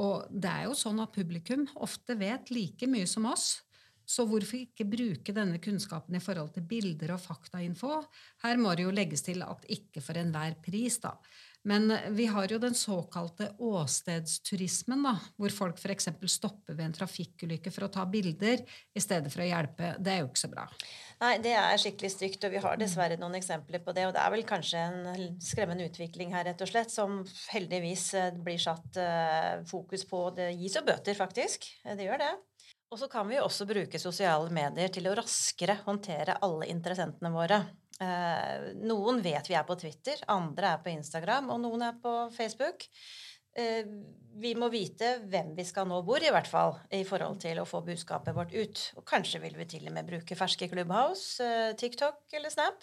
Og 0.00 0.24
det 0.32 0.50
er 0.50 0.64
jo 0.70 0.78
sånn 0.78 1.04
at 1.04 1.12
publikum 1.14 1.68
ofte 1.84 2.16
vet 2.18 2.48
like 2.50 2.88
mye 2.88 3.06
som 3.06 3.28
oss, 3.28 3.60
så 4.06 4.26
hvorfor 4.28 4.60
ikke 4.60 4.86
bruke 4.88 5.34
denne 5.36 5.60
kunnskapen 5.62 6.16
i 6.18 6.22
forhold 6.22 6.52
til 6.54 6.66
bilder 6.68 7.14
og 7.16 7.22
faktainfo? 7.24 8.02
Her 8.44 8.60
må 8.60 8.74
det 8.76 8.86
jo 8.86 8.94
legges 8.94 9.24
til 9.26 9.44
at 9.46 9.66
ikke 9.72 10.04
for 10.04 10.20
enhver 10.20 10.58
pris, 10.64 11.00
da. 11.02 11.16
Men 11.64 11.88
vi 12.12 12.26
har 12.28 12.50
jo 12.52 12.58
den 12.60 12.74
såkalte 12.76 13.46
åstedsturismen, 13.64 15.00
da, 15.06 15.14
hvor 15.40 15.52
folk 15.54 15.78
f.eks. 15.80 16.10
stopper 16.28 16.76
ved 16.76 16.90
en 16.90 16.96
trafikkulykke 16.98 17.72
for 17.72 17.86
å 17.86 17.92
ta 17.94 18.04
bilder 18.04 18.60
i 18.92 19.00
stedet 19.00 19.32
for 19.32 19.40
å 19.40 19.48
hjelpe. 19.48 19.94
Det 19.96 20.12
er 20.12 20.20
jo 20.20 20.28
ikke 20.28 20.42
så 20.42 20.50
bra. 20.52 20.66
Nei, 21.22 21.32
det 21.40 21.54
er 21.56 21.80
skikkelig 21.80 22.12
stygt, 22.12 22.44
og 22.44 22.52
vi 22.52 22.60
har 22.60 22.76
dessverre 22.76 23.16
noen 23.16 23.38
eksempler 23.40 23.80
på 23.80 23.96
det. 23.96 24.04
Og 24.10 24.12
det 24.12 24.20
er 24.20 24.34
vel 24.36 24.44
kanskje 24.44 24.84
en 24.90 25.38
skremmende 25.40 25.88
utvikling 25.88 26.36
her, 26.36 26.44
rett 26.50 26.60
og 26.60 26.68
slett, 26.68 26.92
som 26.92 27.22
heldigvis 27.54 28.10
eh, 28.20 28.32
blir 28.44 28.60
satt 28.60 29.00
uh, 29.00 29.64
fokus 29.70 30.04
på. 30.10 30.26
Det 30.36 30.52
gis 30.58 30.76
jo 30.76 30.84
bøter, 30.84 31.16
faktisk. 31.16 31.70
Det 31.86 32.10
gjør 32.10 32.20
det. 32.26 32.34
Og 32.92 33.00
så 33.00 33.08
kan 33.10 33.26
vi 33.28 33.40
også 33.40 33.66
bruke 33.66 33.98
sosiale 33.98 34.52
medier 34.54 34.92
til 34.92 35.08
å 35.10 35.14
raskere 35.18 35.80
håndtere 35.86 36.38
alle 36.44 36.68
interessentene 36.70 37.32
våre. 37.34 37.60
Eh, 38.02 38.72
noen 38.82 39.20
vet 39.22 39.48
vi 39.50 39.56
er 39.58 39.66
på 39.66 39.76
Twitter, 39.78 40.20
andre 40.30 40.74
er 40.74 40.82
på 40.82 40.92
Instagram, 40.92 41.52
og 41.54 41.62
noen 41.62 41.86
er 41.88 42.00
på 42.02 42.14
Facebook. 42.34 42.86
Eh, 43.54 43.86
vi 44.34 44.50
må 44.58 44.66
vite 44.72 45.12
hvem 45.30 45.52
vi 45.54 45.66
skal 45.66 45.86
nå 45.86 46.00
hvor, 46.06 46.22
i 46.22 46.32
hvert 46.34 46.50
fall, 46.50 46.74
i 46.90 47.04
forhold 47.06 47.38
til 47.44 47.60
å 47.62 47.68
få 47.68 47.84
budskapet 47.86 48.34
vårt 48.34 48.54
ut. 48.54 48.82
Og 48.98 49.06
kanskje 49.06 49.40
vil 49.44 49.54
vi 49.58 49.68
til 49.76 49.86
og 49.86 49.94
med 49.94 50.10
bruke 50.10 50.38
ferske 50.38 50.68
Clubhouse, 50.70 51.38
eh, 51.42 51.72
TikTok 51.78 52.34
eller 52.34 52.50
Snap. 52.50 52.82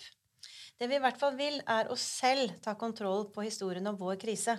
Det 0.79 0.87
vi 0.89 0.97
i 0.97 1.03
hvert 1.03 1.19
fall 1.19 1.35
vil, 1.37 1.59
er 1.69 1.91
å 1.91 1.99
selv 1.99 2.55
ta 2.63 2.73
kontroll 2.79 3.27
på 3.35 3.43
historien 3.45 3.85
om 3.91 3.99
vår 3.99 4.15
krise. 4.21 4.55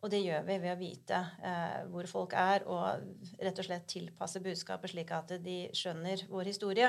Og 0.00 0.08
det 0.12 0.22
gjør 0.24 0.44
vi 0.46 0.56
ved 0.62 0.72
å 0.72 0.80
vite 0.80 1.16
eh, 1.44 1.80
hvor 1.92 2.08
folk 2.08 2.34
er, 2.38 2.64
og 2.64 3.40
rett 3.40 3.60
og 3.60 3.66
slett 3.66 3.88
tilpasse 3.90 4.40
budskapet 4.40 4.94
slik 4.94 5.12
at 5.12 5.34
de 5.44 5.58
skjønner 5.76 6.24
vår 6.30 6.48
historie. 6.48 6.88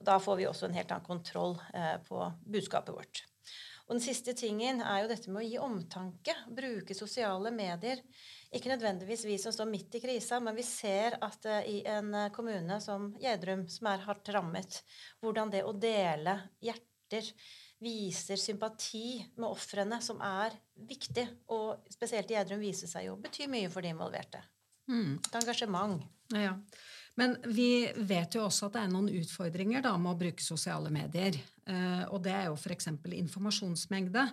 Og 0.00 0.06
da 0.08 0.18
får 0.22 0.40
vi 0.40 0.48
også 0.50 0.66
en 0.66 0.78
helt 0.78 0.90
annen 0.90 1.06
kontroll 1.06 1.54
eh, 1.74 1.96
på 2.08 2.24
budskapet 2.50 2.96
vårt. 2.96 3.22
Og 3.90 3.96
den 3.96 4.04
siste 4.04 4.36
tingen 4.38 4.78
er 4.86 5.00
jo 5.02 5.08
dette 5.10 5.32
med 5.34 5.42
å 5.42 5.48
gi 5.48 5.56
omtanke. 5.58 6.34
Bruke 6.54 6.94
sosiale 6.94 7.50
medier. 7.50 7.98
Ikke 8.54 8.70
nødvendigvis 8.70 9.24
vi 9.26 9.38
som 9.42 9.54
står 9.54 9.66
midt 9.66 9.96
i 9.98 10.02
krisa, 10.04 10.38
men 10.38 10.54
vi 10.54 10.62
ser 10.66 11.16
at 11.18 11.48
uh, 11.50 11.58
i 11.66 11.80
en 11.90 12.14
uh, 12.14 12.28
kommune 12.30 12.78
som 12.82 13.08
Gjerdrum, 13.18 13.64
som 13.70 13.88
er 13.90 14.04
hardt 14.06 14.30
rammet, 14.30 14.78
hvordan 15.18 15.50
det 15.50 15.64
å 15.66 15.74
dele 15.74 16.36
hjerter 16.62 17.32
viser 17.80 18.36
sympati 18.40 19.20
med 19.36 19.48
ofrene, 19.48 20.00
som 20.04 20.20
er 20.24 20.54
viktig. 20.88 21.26
Og 21.54 21.90
spesielt 21.92 22.30
i 22.30 22.36
Gjerdrum 22.36 22.62
viser 22.62 22.90
seg 22.90 23.08
jo 23.08 23.16
bety 23.20 23.48
mye 23.50 23.70
for 23.72 23.84
de 23.84 23.92
involverte. 23.94 24.42
Mm. 24.90 25.18
Et 25.18 25.36
engasjement. 25.40 26.00
Ja, 26.34 26.54
Men 27.18 27.36
vi 27.44 27.90
vet 27.96 28.34
jo 28.34 28.44
også 28.46 28.68
at 28.68 28.76
det 28.76 28.84
er 28.84 28.92
noen 28.92 29.10
utfordringer 29.20 29.82
da, 29.84 29.96
med 29.98 30.12
å 30.14 30.20
bruke 30.20 30.44
sosiale 30.44 30.92
medier. 30.94 31.36
Eh, 31.66 32.04
og 32.08 32.22
det 32.24 32.32
er 32.36 32.48
jo 32.48 32.56
f.eks. 32.56 32.88
informasjonsmengde. 33.18 34.24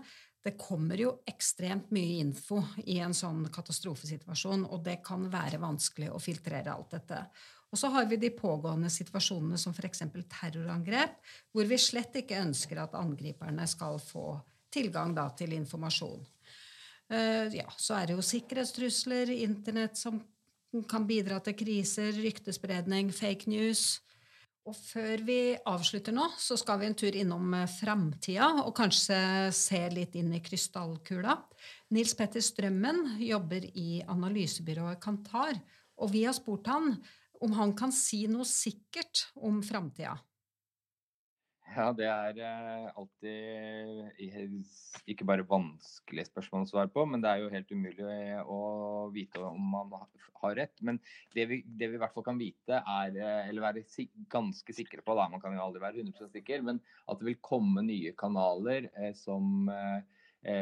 Det 0.44 0.54
kommer 0.60 1.02
jo 1.02 1.10
ekstremt 1.28 1.90
mye 1.92 2.22
info 2.22 2.62
i 2.86 3.00
en 3.04 3.16
sånn 3.18 3.48
katastrofesituasjon, 3.52 4.68
og 4.70 4.84
det 4.86 5.00
kan 5.04 5.26
være 5.32 5.60
vanskelig 5.60 6.14
å 6.14 6.22
filtrere 6.24 6.72
alt 6.72 6.94
dette. 6.96 7.24
Og 7.72 7.80
så 7.80 7.90
har 7.92 8.08
vi 8.08 8.20
de 8.20 8.32
pågående 8.32 8.90
situasjonene 8.92 9.58
som 9.60 9.76
f.eks. 9.76 10.06
terrorangrep, 10.32 11.18
hvor 11.52 11.68
vi 11.68 11.80
slett 11.82 12.16
ikke 12.22 12.40
ønsker 12.46 12.80
at 12.80 12.96
angriperne 12.96 13.68
skal 13.68 14.00
få 14.00 14.38
tilgang 14.72 15.14
da, 15.16 15.28
til 15.36 15.56
informasjon. 15.58 16.24
Uh, 17.08 17.48
ja, 17.56 17.68
så 17.80 18.00
er 18.00 18.10
det 18.10 18.18
jo 18.18 18.26
sikkerhetstrusler, 18.26 19.32
internett 19.44 20.00
som 20.00 20.20
kan 20.92 21.08
bidra 21.08 21.40
til 21.44 21.56
kriser, 21.58 22.12
ryktespredning, 22.20 23.12
fake 23.16 23.50
news. 23.52 24.02
Og 24.68 24.76
før 24.76 25.22
vi 25.24 25.40
avslutter 25.70 26.12
nå, 26.16 26.26
så 26.44 26.58
skal 26.60 26.82
vi 26.82 26.90
en 26.90 26.98
tur 27.00 27.16
innom 27.16 27.54
eh, 27.56 27.70
framtida 27.72 28.50
og 28.66 28.74
kanskje 28.76 29.20
se 29.56 29.80
litt 29.94 30.18
inn 30.20 30.34
i 30.36 30.42
krystallkula. 30.44 31.38
Nils 31.96 32.12
Petter 32.20 32.44
Strømmen 32.44 33.16
jobber 33.24 33.64
i 33.80 34.02
analysebyrået 34.04 35.00
Kantar, 35.00 35.56
og 36.04 36.12
vi 36.12 36.26
har 36.28 36.36
spurt 36.36 36.68
han 36.68 36.98
om 37.44 37.54
han 37.58 37.76
kan 37.78 37.92
si 37.94 38.24
noe 38.32 38.48
sikkert 38.48 39.28
om 39.36 39.60
framtida? 39.66 40.16
Ja, 41.78 41.92
det 41.94 42.08
er 42.08 42.38
eh, 42.42 42.86
alltid 42.98 45.10
ikke 45.12 45.26
bare 45.28 45.46
vanskelige 45.46 46.30
spørsmål 46.30 46.64
å 46.64 46.70
svare 46.70 46.90
på, 46.90 47.04
men 47.06 47.22
det 47.22 47.30
er 47.30 47.44
jo 47.44 47.52
helt 47.52 47.74
umulig 47.74 48.06
å 48.50 48.62
vite 49.14 49.44
om 49.44 49.76
man 49.76 49.92
har 50.42 50.56
rett. 50.58 50.74
Men 50.82 50.98
det 51.36 51.46
vi, 51.52 51.60
det 51.68 51.92
vi 51.92 52.00
i 52.00 52.02
hvert 52.02 52.16
fall 52.16 52.26
kan 52.26 52.40
vite, 52.40 52.80
er, 52.80 53.20
eh, 53.20 53.50
eller 53.52 53.66
være 53.68 54.08
ganske 54.32 54.74
sikre 54.74 55.04
på, 55.06 55.18
da, 55.20 55.28
man 55.30 55.44
kan 55.44 55.54
jo 55.54 55.66
aldri 55.68 55.84
være 55.84 56.02
100 56.06 56.32
sikker, 56.34 56.66
men 56.66 56.82
at 57.06 57.20
det 57.20 57.30
vil 57.30 57.46
komme 57.46 57.86
nye 57.86 58.16
kanaler 58.18 58.90
eh, 58.96 59.14
som 59.18 59.70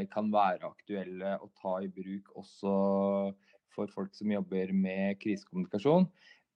kan 0.10 0.32
være 0.34 0.66
aktuelle 0.66 1.36
å 1.44 1.50
ta 1.60 1.76
i 1.84 1.90
bruk 1.94 2.32
også 2.40 2.72
for 3.76 3.92
folk 3.94 4.16
som 4.16 4.32
jobber 4.32 4.72
med 4.74 5.20
krisekommunikasjon. 5.22 6.08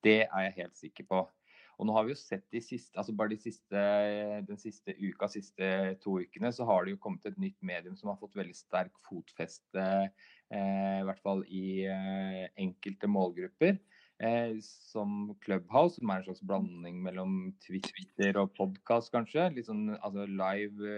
Det 0.06 0.22
er 0.26 0.48
jeg 0.48 0.58
helt 0.62 0.80
sikker 0.80 1.08
på. 1.10 1.26
Og 1.80 1.88
nå 1.88 1.94
har 1.96 2.04
vi 2.04 2.12
jo 2.12 2.20
sett 2.20 2.44
de 2.52 2.60
siste, 2.60 2.92
altså 3.00 3.14
bare 3.16 3.32
de 3.32 3.38
siste, 3.40 3.84
den 4.50 4.60
siste 4.60 4.96
uka, 5.00 5.30
siste 5.32 5.70
to 6.04 6.18
ukene, 6.20 6.52
så 6.52 6.68
har 6.68 6.84
det 6.84 6.98
jo 6.98 7.00
kommet 7.06 7.30
et 7.30 7.40
nytt 7.40 7.56
medium 7.64 7.96
som 7.96 8.12
har 8.12 8.20
fått 8.20 8.36
veldig 8.36 8.58
sterk 8.58 9.00
fotfeste, 9.08 9.86
eh, 10.52 10.98
i 11.00 11.06
hvert 11.08 11.24
fall 11.24 11.46
i 11.48 11.86
eh, 11.88 12.50
enkelte 12.60 13.08
målgrupper. 13.08 13.80
Eh, 14.20 14.58
som 14.60 15.32
Clubhouse, 15.40 15.96
som 15.96 16.12
er 16.12 16.20
en 16.20 16.26
slags 16.28 16.44
blanding 16.44 16.98
mellom 17.06 17.54
Twitter 17.64 18.36
og 18.42 18.52
podkast, 18.58 19.14
kanskje. 19.14 19.48
Litt 19.56 19.70
sånn 19.70 19.94
altså 19.96 20.26
live 20.28 20.96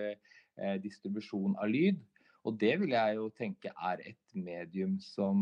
eh, 0.58 0.78
distribusjon 0.82 1.54
av 1.62 1.70
lyd. 1.70 2.02
Og 2.50 2.58
det 2.58 2.74
vil 2.82 2.96
jeg 2.96 3.20
jo 3.20 3.28
tenke 3.38 3.70
er 3.78 4.02
et 4.02 4.22
medium 4.34 4.98
som 5.06 5.38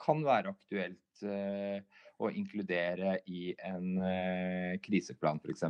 kan 0.00 0.24
være 0.26 0.54
aktuelt. 0.54 1.00
Eh, 1.24 2.02
å 2.22 2.28
inkludere 2.30 3.16
i 3.26 3.48
en 3.66 3.96
eh, 4.06 4.76
kriseplan, 4.84 5.40
f.eks. 5.42 5.64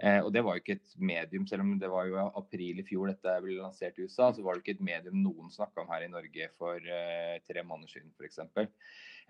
Eh, 0.00 0.20
og 0.24 0.30
det 0.32 0.40
var 0.44 0.56
jo 0.56 0.62
ikke 0.62 0.78
et 0.78 0.94
medium, 0.96 1.44
selv 1.46 1.66
om 1.66 1.74
det 1.78 1.90
var 1.92 2.08
jo 2.08 2.22
april 2.40 2.80
i 2.80 2.84
fjor 2.88 3.10
dette 3.10 3.34
ble 3.44 3.58
lansert 3.58 4.00
i 4.00 4.06
USA, 4.08 4.30
så 4.32 4.44
var 4.44 4.56
det 4.56 4.64
ikke 4.64 4.78
et 4.78 4.86
medium 4.88 5.20
noen 5.20 5.52
snakka 5.52 5.84
om 5.84 5.92
her 5.92 6.06
i 6.06 6.12
Norge 6.12 6.48
for 6.56 6.80
tre 6.80 7.66
måneder 7.68 7.92
siden, 7.92 8.14
f.eks. 8.16 8.40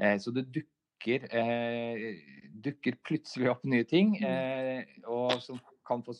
Eh, 0.00 0.18
så 0.18 0.30
det 0.30 0.46
dukker, 0.54 1.26
eh, 1.34 2.16
dukker 2.64 2.96
plutselig 3.04 3.50
opp 3.52 3.64
nye 3.68 3.84
ting, 3.84 4.14
mm. 4.20 4.26
eh, 4.26 5.08
og 5.10 5.36
som 5.44 5.60
kan 5.86 6.04
få 6.06 6.14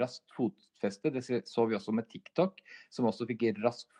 raskt 0.00 0.34
fotfeste. 0.36 1.12
Det 1.14 1.22
så 1.48 1.66
vi 1.68 1.76
også 1.78 1.94
med 1.94 2.08
TikTok, 2.10 2.60
som 2.90 3.08
også 3.08 3.26
fikk 3.28 3.48
raskt 3.62 3.90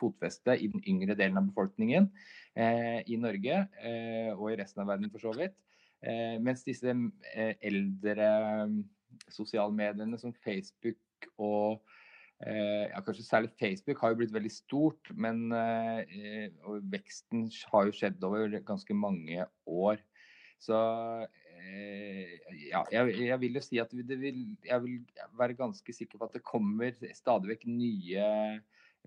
fotfeste 0.00 0.56
i 0.58 0.70
den 0.72 0.82
yngre 0.88 1.16
delen 1.18 1.40
av 1.40 1.50
befolkningen 1.50 2.08
eh, 2.54 3.00
i 3.06 3.18
Norge 3.20 3.64
eh, 3.82 4.32
og 4.34 4.50
i 4.52 4.58
resten 4.60 4.84
av 4.84 4.92
verden 4.92 5.12
for 5.12 5.24
så 5.24 5.34
vidt. 5.38 5.56
Eh, 6.02 6.36
mens 6.42 6.64
disse 6.66 6.90
eh, 6.90 7.54
eldre 7.62 8.28
sosialmediene 8.32 9.00
sosiale 9.28 9.74
mediene 9.76 10.16
som 10.16 10.32
Facebook 10.44 11.26
og 11.36 11.82
eh, 12.40 12.88
ja, 12.88 13.00
kanskje 13.04 13.26
særlig 13.26 13.52
Facebook 13.60 14.00
har 14.00 14.12
jo 14.12 14.20
blitt 14.22 14.34
veldig 14.34 14.52
stort, 14.52 15.10
men 15.14 15.52
eh, 15.52 16.48
veksten 16.92 17.46
har 17.72 17.88
jo 17.88 17.96
skjedd 17.96 18.24
over 18.24 18.56
ganske 18.66 18.96
mange 18.96 19.46
år. 19.68 20.00
Så 20.62 20.78
ja, 22.70 22.82
jeg, 22.92 23.14
jeg, 23.26 23.38
vil 23.42 23.58
jo 23.58 23.62
si 23.64 23.80
at 23.82 23.92
vil, 23.94 24.38
jeg 24.66 24.84
vil 24.84 25.00
være 25.38 25.58
ganske 25.58 25.94
sikker 25.94 26.20
på 26.20 26.28
at 26.28 26.38
det 26.38 26.46
kommer 26.46 26.94
stadig 27.16 27.52
vekk 27.54 27.66
nye 27.70 28.28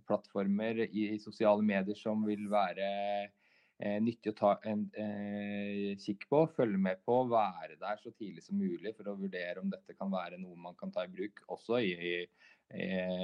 plattformer 0.06 0.86
i, 0.86 1.10
i 1.16 1.20
sosiale 1.20 1.64
medier 1.66 1.98
som 1.98 2.24
vil 2.28 2.48
være 2.52 2.88
eh, 3.26 3.98
nyttig 4.04 4.34
å 4.34 4.38
ta 4.38 4.54
en 4.68 4.86
eh, 5.00 5.96
kikk 6.02 6.28
på, 6.32 6.44
følge 6.56 6.80
med 6.82 7.02
på, 7.08 7.22
være 7.32 7.80
der 7.82 8.02
så 8.02 8.14
tidlig 8.14 8.46
som 8.46 8.60
mulig 8.60 8.96
for 8.98 9.12
å 9.12 9.18
vurdere 9.20 9.64
om 9.64 9.72
dette 9.72 9.98
kan 9.98 10.12
være 10.14 10.40
noe 10.42 10.58
man 10.68 10.78
kan 10.80 10.94
ta 10.94 11.06
i 11.08 11.12
bruk 11.12 11.44
også 11.48 11.82
i, 11.82 11.94
i, 12.02 12.16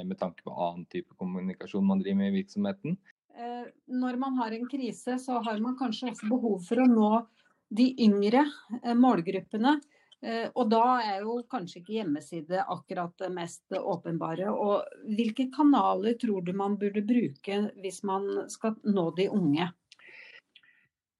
med 0.07 0.17
tanke 0.21 0.45
på 0.45 0.53
annen 0.53 0.87
type 0.91 1.17
kommunikasjon 1.19 1.87
man 1.87 2.01
driver 2.03 2.23
med 2.23 2.31
i 2.33 2.39
virksomheten. 2.41 2.97
Eh, 3.35 3.67
når 3.87 4.17
man 4.19 4.35
har 4.39 4.55
en 4.55 4.67
krise, 4.69 5.17
så 5.19 5.39
har 5.43 5.61
man 5.63 5.77
kanskje 5.79 6.11
også 6.11 6.31
behov 6.31 6.59
for 6.67 6.83
å 6.83 6.89
nå 6.89 7.11
de 7.71 7.87
yngre 8.03 8.45
eh, 8.83 8.95
målgruppene. 8.97 9.77
Eh, 10.21 10.47
og 10.53 10.69
da 10.69 10.85
er 11.01 11.25
jo 11.25 11.39
kanskje 11.49 11.81
ikke 11.81 11.97
hjemmeside 11.99 12.65
akkurat 12.69 13.13
det 13.21 13.31
mest 13.33 13.77
åpenbare. 13.77 14.51
Og 14.51 15.05
hvilke 15.17 15.49
kanaler 15.53 16.17
tror 16.21 16.45
du 16.45 16.53
man 16.57 16.77
burde 16.81 17.03
bruke 17.05 17.63
hvis 17.81 18.01
man 18.07 18.27
skal 18.51 18.77
nå 18.83 19.09
de 19.17 19.29
unge? 19.31 19.71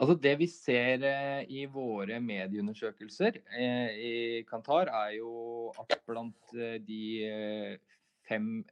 Altså 0.01 0.15
Det 0.17 0.33
vi 0.39 0.47
ser 0.49 1.05
eh, 1.05 1.41
i 1.53 1.65
våre 1.69 2.17
medieundersøkelser 2.19 3.37
i 4.01 4.13
Kantar, 4.49 4.89
er 4.89 5.17
jo 5.19 5.71
at 5.77 5.99
blant 6.09 6.55
de 6.87 7.77
fem 8.27 8.63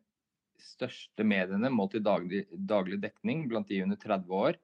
største 0.59 1.23
mediene 1.23 1.69
målt 1.71 1.95
i 1.95 2.01
daglig, 2.03 2.41
daglig 2.51 2.97
dekning 3.03 3.45
blant 3.47 3.69
de 3.69 3.83
under 3.85 3.99
30 4.01 4.35
år, 4.35 4.57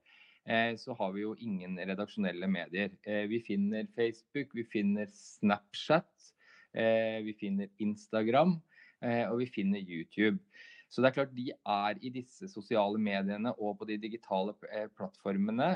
så 0.78 0.94
har 0.94 1.14
vi 1.16 1.24
jo 1.24 1.34
ingen 1.42 1.78
redaksjonelle 1.80 2.48
medier. 2.48 2.92
Eh, 3.04 3.25
vi 3.25 3.40
finner 3.42 3.88
Facebook, 3.96 4.54
vi 4.54 4.66
finner 4.70 5.10
Snapchat, 5.10 6.12
eh, 6.74 7.24
vi 7.25 7.34
finner 7.34 7.70
Instagram 7.78 8.60
og 9.06 9.38
vi 9.38 9.46
finner 9.46 9.80
YouTube. 9.80 10.40
Så 10.90 11.02
det 11.02 11.10
er 11.10 11.14
klart 11.14 11.34
de 11.36 11.52
er 11.52 11.98
i 12.02 12.10
disse 12.10 12.48
sosiale 12.50 12.98
mediene 12.98 13.52
og 13.60 13.75
på 13.78 13.86
de 13.86 14.00
digitale 14.02 14.56
plattformene 14.98 15.68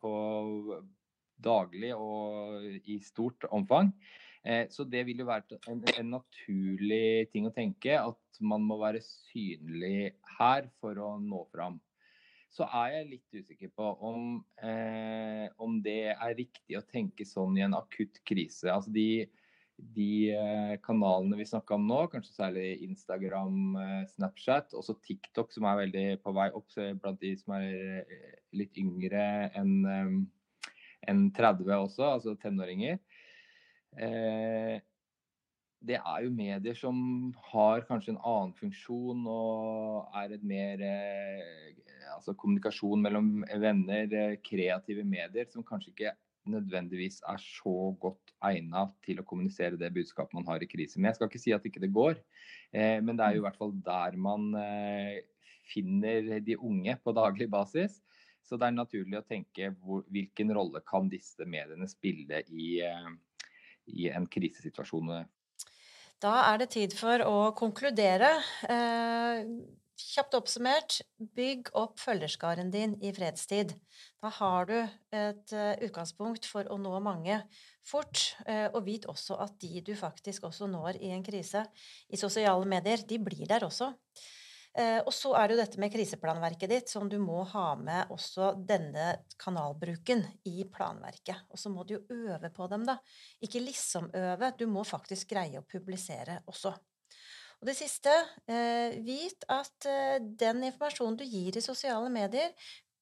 på 0.00 0.12
daglig 1.42 1.90
og 1.92 2.64
i 2.64 2.96
stort 3.04 3.44
omfang. 3.50 3.90
Så 4.72 4.86
det 4.88 5.02
vil 5.10 5.20
jo 5.20 5.28
være 5.28 5.58
en, 5.68 5.82
en, 5.98 6.14
naturlig 6.14 7.28
ting 7.34 7.50
å 7.50 7.52
tenke, 7.52 7.98
at 7.98 8.40
man 8.40 8.64
må 8.64 8.78
være 8.80 9.02
synlig 9.04 10.14
her 10.38 10.70
for 10.80 10.96
å 11.02 11.18
nå 11.20 11.44
fram 11.52 11.82
så 12.52 12.66
er 12.68 12.96
jeg 12.96 13.10
litt 13.14 13.36
usikker 13.38 13.70
på 13.72 13.86
om, 14.04 14.34
eh, 14.60 15.46
om, 15.62 15.78
det 15.84 16.12
er 16.12 16.34
riktig 16.36 16.76
å 16.76 16.84
tenke 16.84 17.24
sånn 17.28 17.56
i 17.56 17.64
en 17.64 17.76
akutt 17.78 18.20
krise. 18.28 18.68
Altså 18.72 18.92
de, 18.92 19.24
de 19.96 20.12
eh, 20.36 20.74
kanalene 20.84 21.38
vi 21.40 21.48
snakka 21.48 21.78
om 21.78 21.88
nå, 21.88 22.02
kanskje 22.12 22.36
særlig 22.36 22.66
Instagram, 22.84 23.56
eh, 23.80 23.96
Snapchat, 24.12 24.76
også 24.76 24.98
TikTok 25.00 25.54
som 25.54 25.70
er 25.70 25.80
veldig 25.86 26.06
på 26.20 26.36
vei 26.36 26.50
opp 26.52 26.76
blant 26.76 27.24
de 27.24 27.32
som 27.40 27.56
er 27.56 28.04
eh, 28.04 28.38
litt 28.60 28.76
yngre 28.80 29.26
enn 29.56 30.28
en 31.10 31.26
30 31.34 31.72
også, 31.74 32.04
altså 32.06 32.36
tenåringer. 32.38 33.00
Eh, 33.98 34.76
det 35.82 35.98
er 35.98 36.24
jo 36.24 36.34
medier 36.34 36.76
som 36.78 36.96
har 37.50 37.82
kanskje 37.88 38.14
en 38.14 38.22
annen 38.22 38.52
funksjon 38.58 39.24
og 39.30 40.18
er 40.22 40.36
et 40.36 40.44
mer 40.46 40.84
altså 42.16 42.34
kommunikasjon 42.38 43.02
mellom 43.02 43.30
venner, 43.62 44.12
eh, 44.12 44.36
kreative 44.44 45.04
medier, 45.04 45.48
som 45.50 45.64
kanskje 45.66 45.92
ikke 45.92 46.14
nødvendigvis 46.52 47.20
er 47.30 47.38
så 47.38 47.92
godt 48.02 48.32
egnet 48.42 48.94
til 49.06 49.20
å 49.20 49.26
kommunisere 49.26 49.78
det 49.78 49.92
budskapet 49.94 50.34
man 50.34 50.46
har 50.48 50.62
i 50.62 50.70
krise. 50.70 50.98
Men 50.98 51.10
jeg 51.10 51.20
skal 51.20 51.30
ikke 51.30 51.42
si 51.42 51.54
at 51.54 51.66
ikke 51.68 51.82
det 51.82 51.92
går, 51.94 52.16
eh, 52.72 52.98
men 53.00 53.16
det 53.16 53.26
er 53.26 53.36
jo 53.36 53.42
i 53.42 53.46
hvert 53.46 53.60
fall 53.60 53.74
der 53.86 54.16
man 54.16 54.50
eh, 54.58 55.20
finner 55.72 56.40
de 56.40 56.58
unge 56.58 56.96
på 57.02 57.14
daglig 57.16 57.48
basis. 57.50 58.00
Så 58.42 58.58
det 58.58 58.66
er 58.66 58.74
naturlig 58.74 59.20
å 59.20 59.26
tenke 59.26 59.70
hvor, 59.84 60.02
hvilken 60.10 60.50
rolle 60.50 60.82
kan 60.82 61.06
disse 61.08 61.46
mediene 61.46 61.86
spille 61.88 62.42
i, 62.50 62.80
eh, 62.82 63.12
i 63.86 64.10
en 64.10 64.26
krisesituasjon. 64.26 65.14
Da 66.22 66.34
er 66.52 66.60
det 66.62 66.70
tid 66.76 66.92
for 66.94 67.22
å 67.26 67.38
konkludere. 67.58 68.36
Eh, 68.70 69.46
Kjapt 70.02 70.34
oppsummert, 70.34 70.98
bygg 71.36 71.68
opp 71.78 72.00
følgerskaren 72.00 72.72
din 72.72 72.94
i 73.04 73.12
fredstid. 73.14 73.74
Da 74.20 74.30
har 74.34 74.66
du 74.68 74.74
et 74.74 75.54
uh, 75.54 75.74
utgangspunkt 75.84 76.48
for 76.48 76.66
å 76.72 76.78
nå 76.80 76.96
mange 77.04 77.38
fort, 77.86 78.22
uh, 78.48 78.68
og 78.72 78.82
vit 78.88 79.06
også 79.08 79.38
at 79.44 79.54
de 79.62 79.82
du 79.84 79.92
faktisk 79.96 80.48
også 80.48 80.68
når 80.72 80.98
i 81.00 81.12
en 81.14 81.24
krise 81.24 81.64
i 82.08 82.20
sosiale 82.20 82.68
medier, 82.68 83.04
de 83.08 83.20
blir 83.22 83.46
der 83.48 83.68
også. 83.68 83.92
Uh, 84.72 85.02
og 85.04 85.12
så 85.12 85.34
er 85.36 85.48
det 85.48 85.56
jo 85.56 85.60
dette 85.60 85.80
med 85.82 85.92
kriseplanverket 85.92 86.70
ditt, 86.72 86.92
som 86.92 87.08
du 87.10 87.18
må 87.20 87.42
ha 87.50 87.66
med 87.76 88.12
også 88.14 88.54
denne 88.56 89.18
kanalbruken 89.42 90.24
i 90.48 90.64
planverket. 90.64 91.44
Og 91.52 91.60
så 91.60 91.72
må 91.72 91.84
du 91.84 91.98
jo 91.98 92.04
øve 92.08 92.48
på 92.54 92.68
dem, 92.72 92.86
da. 92.88 92.96
Ikke 93.44 93.60
liksom 93.60 94.08
øve, 94.16 94.52
du 94.56 94.64
må 94.70 94.86
faktisk 94.88 95.34
greie 95.34 95.60
å 95.60 95.66
publisere 95.68 96.40
også. 96.48 96.72
Og 97.62 97.68
det 97.68 97.76
siste, 97.78 98.10
eh, 98.50 98.96
vit 99.06 99.44
at 99.52 99.86
eh, 99.86 100.16
den 100.18 100.64
informasjonen 100.66 101.20
du 101.20 101.22
gir 101.22 101.54
i 101.54 101.62
sosiale 101.62 102.08
medier, 102.10 102.50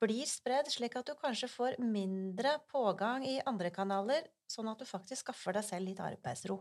blir 0.00 0.26
spredd, 0.28 0.68
slik 0.72 0.98
at 0.98 1.08
du 1.08 1.14
kanskje 1.16 1.48
får 1.48 1.78
mindre 1.80 2.58
pågang 2.72 3.24
i 3.24 3.38
andre 3.48 3.70
kanaler, 3.72 4.28
sånn 4.48 4.68
at 4.72 4.80
du 4.80 4.88
faktisk 4.88 5.24
skaffer 5.24 5.56
deg 5.56 5.64
selv 5.64 5.88
litt 5.88 6.02
arbeidsro. 6.04 6.58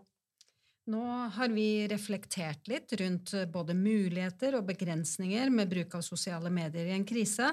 Nå 0.90 1.06
har 1.36 1.52
vi 1.54 1.86
reflektert 1.88 2.70
litt 2.72 2.94
rundt 2.98 3.36
både 3.54 3.76
muligheter 3.78 4.56
og 4.58 4.66
begrensninger 4.72 5.52
med 5.54 5.70
bruk 5.70 5.94
av 6.00 6.02
sosiale 6.06 6.50
medier 6.50 6.90
i 6.90 6.96
en 6.96 7.06
krise, 7.06 7.52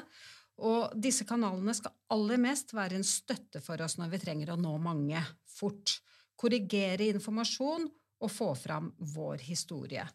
og 0.57 0.94
disse 0.96 1.27
kanalene 1.29 1.75
skal 1.77 1.92
aller 2.14 2.40
mest 2.40 2.72
være 2.72 2.96
en 2.96 3.05
støtte 3.05 3.61
for 3.61 3.83
oss 3.85 3.99
når 4.01 4.14
vi 4.14 4.22
trenger 4.22 4.55
å 4.55 4.59
nå 4.61 4.72
mange 4.81 5.20
fort, 5.53 5.99
korrigere 6.37 7.11
informasjon 7.12 7.85
og 8.25 8.33
få 8.33 8.55
fram 8.57 8.88
vår 9.12 9.44
historie. 9.44 10.07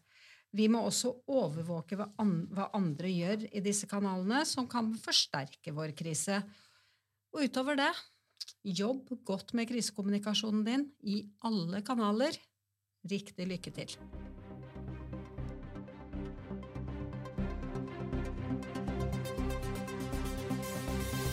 Vi 0.52 0.66
må 0.68 0.82
også 0.84 1.14
overvåke 1.30 1.96
hva, 1.96 2.10
andre 2.74 3.08
gjør 3.08 3.46
i 3.54 3.62
disse 3.62 3.86
kanalene, 3.88 4.42
som 4.44 4.66
kan 4.68 4.90
forsterke 4.98 5.72
vår 5.72 5.94
krise. 5.96 6.42
Og 7.32 7.46
utover 7.46 7.78
det, 7.78 7.92
jobb 8.66 9.14
godt 9.24 9.54
med 9.54 9.70
krisekommunikasjonen 9.70 10.66
din 10.66 10.88
i 11.06 11.22
alle 11.46 11.86
kanaler. 11.86 12.34
Riktig 13.10 13.46
lykke 13.50 13.70
til. 13.74 13.96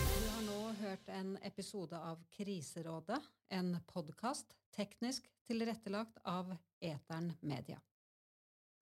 Du 0.10 0.30
har 0.30 0.42
nå 0.48 0.72
hørt 0.82 1.12
en 1.14 1.36
episode 1.46 2.00
av 2.00 2.24
Kriserådet, 2.34 3.22
en 3.54 3.76
podkast 3.94 4.58
teknisk 4.74 5.30
tilrettelagt 5.46 6.18
av 6.26 6.56
Etern 6.82 7.34
Media. 7.42 7.78